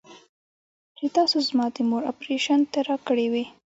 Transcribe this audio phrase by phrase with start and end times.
[0.97, 3.45] چې تاسو زما د مور اپرېشن ته راكړې وې.